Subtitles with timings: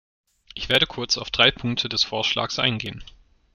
[0.55, 3.03] Ich werde kurz auf drei Punkte des Vorschlags eingehen.